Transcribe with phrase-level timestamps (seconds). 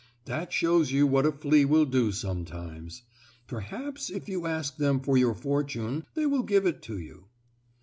[0.25, 3.03] That shows you what a flea will do sometimes.
[3.45, 7.25] Perhaps if you ask them for your fortune they will give it to you."